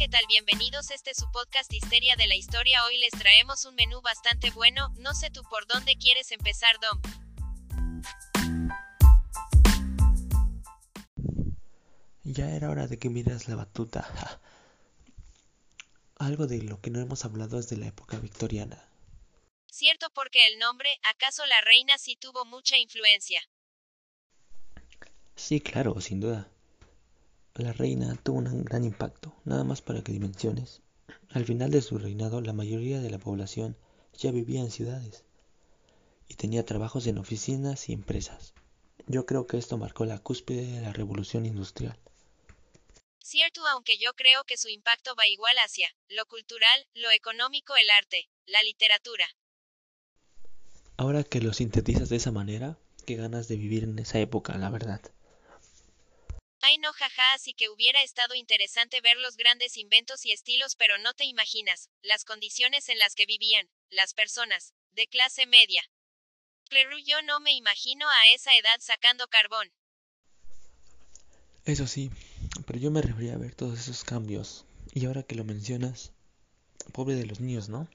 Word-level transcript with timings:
¿qué 0.00 0.08
tal? 0.08 0.24
Bienvenidos, 0.28 0.90
este 0.90 1.10
es 1.10 1.18
su 1.18 1.30
podcast 1.30 1.70
Histeria 1.70 2.16
de 2.16 2.26
la 2.26 2.34
Historia. 2.34 2.82
Hoy 2.86 2.96
les 2.96 3.10
traemos 3.10 3.66
un 3.66 3.74
menú 3.74 4.00
bastante 4.00 4.50
bueno, 4.50 4.88
no 4.96 5.12
sé 5.12 5.28
tú 5.28 5.42
por 5.50 5.66
dónde 5.66 5.96
quieres 5.96 6.32
empezar, 6.32 6.74
Dom. 6.80 7.02
Ya 12.24 12.48
era 12.48 12.70
hora 12.70 12.86
de 12.86 12.98
que 12.98 13.10
miras 13.10 13.46
la 13.46 13.56
batuta. 13.56 14.08
Algo 16.16 16.46
de 16.46 16.62
lo 16.62 16.80
que 16.80 16.88
no 16.88 16.98
hemos 16.98 17.26
hablado 17.26 17.58
es 17.58 17.68
de 17.68 17.76
la 17.76 17.88
época 17.88 18.18
victoriana. 18.18 18.82
Cierto 19.66 20.08
porque 20.14 20.46
el 20.46 20.58
nombre, 20.58 20.88
¿acaso 21.02 21.44
la 21.44 21.60
reina 21.60 21.98
sí 21.98 22.16
tuvo 22.16 22.46
mucha 22.46 22.78
influencia? 22.78 23.42
Sí, 25.36 25.60
claro, 25.60 26.00
sin 26.00 26.20
duda. 26.20 26.48
La 27.60 27.74
reina 27.74 28.16
tuvo 28.22 28.38
un 28.38 28.64
gran 28.64 28.84
impacto, 28.84 29.34
nada 29.44 29.64
más 29.64 29.82
para 29.82 30.02
que 30.02 30.12
dimensiones. 30.12 30.80
Al 31.28 31.44
final 31.44 31.70
de 31.70 31.82
su 31.82 31.98
reinado, 31.98 32.40
la 32.40 32.54
mayoría 32.54 33.02
de 33.02 33.10
la 33.10 33.18
población 33.18 33.76
ya 34.14 34.30
vivía 34.30 34.60
en 34.60 34.70
ciudades 34.70 35.24
y 36.26 36.36
tenía 36.36 36.64
trabajos 36.64 37.06
en 37.06 37.18
oficinas 37.18 37.90
y 37.90 37.92
empresas. 37.92 38.54
Yo 39.08 39.26
creo 39.26 39.46
que 39.46 39.58
esto 39.58 39.76
marcó 39.76 40.06
la 40.06 40.18
cúspide 40.20 40.64
de 40.64 40.80
la 40.80 40.94
revolución 40.94 41.44
industrial. 41.44 41.98
Cierto, 43.18 43.60
aunque 43.66 43.98
yo 43.98 44.14
creo 44.14 44.44
que 44.44 44.56
su 44.56 44.70
impacto 44.70 45.14
va 45.14 45.28
igual 45.28 45.56
hacia 45.62 45.94
lo 46.08 46.24
cultural, 46.24 46.88
lo 46.94 47.10
económico, 47.10 47.76
el 47.76 47.90
arte, 47.90 48.30
la 48.46 48.62
literatura. 48.62 49.26
Ahora 50.96 51.24
que 51.24 51.42
lo 51.42 51.52
sintetizas 51.52 52.08
de 52.08 52.16
esa 52.16 52.32
manera, 52.32 52.78
qué 53.04 53.16
ganas 53.16 53.48
de 53.48 53.56
vivir 53.56 53.84
en 53.84 53.98
esa 53.98 54.18
época, 54.18 54.56
la 54.56 54.70
verdad. 54.70 55.02
Ay 56.80 56.86
no 56.86 56.94
jaja, 56.94 57.34
así 57.34 57.52
que 57.52 57.68
hubiera 57.68 58.02
estado 58.02 58.34
interesante 58.34 59.02
ver 59.02 59.18
los 59.18 59.36
grandes 59.36 59.76
inventos 59.76 60.24
y 60.24 60.32
estilos, 60.32 60.76
pero 60.76 60.96
no 60.96 61.12
te 61.12 61.26
imaginas, 61.26 61.90
las 62.00 62.24
condiciones 62.24 62.88
en 62.88 62.98
las 62.98 63.14
que 63.14 63.26
vivían, 63.26 63.68
las 63.90 64.14
personas, 64.14 64.72
de 64.92 65.06
clase 65.06 65.44
media. 65.44 65.82
Pero 66.70 66.96
yo 67.04 67.20
no 67.20 67.38
me 67.40 67.52
imagino 67.52 68.08
a 68.08 68.28
esa 68.34 68.56
edad 68.56 68.78
sacando 68.80 69.28
carbón. 69.28 69.70
Eso 71.66 71.86
sí, 71.86 72.10
pero 72.66 72.78
yo 72.78 72.90
me 72.90 73.02
refería 73.02 73.34
a 73.34 73.38
ver 73.38 73.54
todos 73.54 73.78
esos 73.78 74.02
cambios. 74.02 74.64
Y 74.94 75.04
ahora 75.04 75.22
que 75.22 75.34
lo 75.34 75.44
mencionas, 75.44 76.12
pobre 76.94 77.14
de 77.14 77.26
los 77.26 77.40
niños, 77.40 77.68
¿no? 77.68 77.88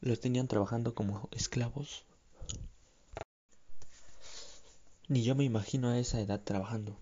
Los 0.00 0.18
tenían 0.18 0.48
trabajando 0.48 0.92
como 0.92 1.28
esclavos. 1.30 2.04
Ni 5.06 5.22
yo 5.22 5.36
me 5.36 5.44
imagino 5.44 5.90
a 5.90 6.00
esa 6.00 6.20
edad 6.20 6.40
trabajando. 6.42 6.98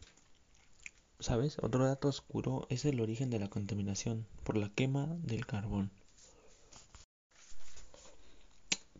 ¿Sabes? 1.24 1.56
Otro 1.62 1.86
dato 1.86 2.08
oscuro 2.08 2.66
es 2.68 2.84
el 2.84 3.00
origen 3.00 3.30
de 3.30 3.38
la 3.38 3.48
contaminación 3.48 4.26
por 4.42 4.58
la 4.58 4.68
quema 4.68 5.06
del 5.22 5.46
carbón. 5.46 5.90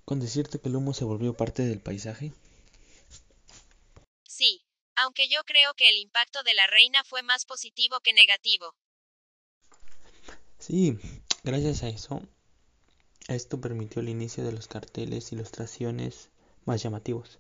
¿Con 0.07 0.21
decirte 0.21 0.59
que 0.59 0.71
el 0.71 0.77
humo 0.77 0.95
se 0.95 1.05
volvió 1.05 1.35
parte 1.35 1.67
del 1.67 1.83
paisaje? 1.83 2.33
Sí, 4.27 4.65
aunque 4.97 5.29
yo 5.29 5.45
creo 5.45 5.75
que 5.75 5.91
el 5.91 5.99
impacto 5.99 6.43
de 6.45 6.55
la 6.55 6.67
reina 6.67 7.05
fue 7.05 7.23
más 7.23 7.45
positivo 7.45 8.01
que 8.01 8.15
negativo. 8.15 8.75
Sí, 10.59 10.99
gracias 11.43 11.83
a 11.83 11.91
eso, 11.91 12.23
esto 13.29 13.61
permitió 13.61 14.01
el 14.01 14.09
inicio 14.09 14.47
de 14.47 14.53
los 14.53 14.67
carteles, 14.67 15.31
ilustraciones 15.31 16.31
más 16.65 16.83
llamativos. 16.83 17.39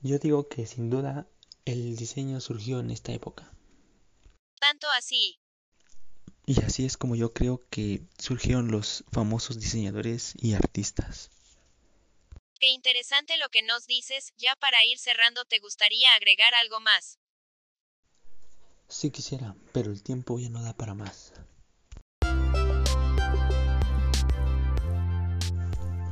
Yo 0.00 0.18
digo 0.18 0.48
que 0.48 0.64
sin 0.64 0.88
duda 0.88 1.26
el 1.72 1.96
diseño 1.96 2.40
surgió 2.40 2.80
en 2.80 2.90
esta 2.90 3.12
época. 3.12 3.52
Tanto 4.58 4.86
así. 4.96 5.38
Y 6.46 6.62
así 6.62 6.86
es 6.86 6.96
como 6.96 7.14
yo 7.14 7.34
creo 7.34 7.62
que 7.68 8.00
surgieron 8.18 8.70
los 8.70 9.04
famosos 9.12 9.60
diseñadores 9.60 10.32
y 10.36 10.54
artistas. 10.54 11.30
Qué 12.58 12.70
interesante 12.70 13.36
lo 13.36 13.50
que 13.50 13.62
nos 13.62 13.86
dices, 13.86 14.32
ya 14.38 14.56
para 14.56 14.84
ir 14.86 14.98
cerrando, 14.98 15.44
¿te 15.44 15.58
gustaría 15.58 16.12
agregar 16.14 16.54
algo 16.54 16.80
más? 16.80 17.18
Sí 18.88 19.10
quisiera, 19.10 19.54
pero 19.72 19.92
el 19.92 20.02
tiempo 20.02 20.38
ya 20.38 20.48
no 20.48 20.62
da 20.62 20.74
para 20.74 20.94
más. 20.94 21.34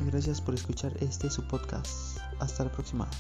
Gracias 0.01 0.41
por 0.41 0.55
escuchar 0.55 0.93
este 1.03 1.31
su 1.31 1.49
podcast. 1.49 2.19
Hasta 2.39 2.65
la 2.65 2.73
próxima. 2.73 3.11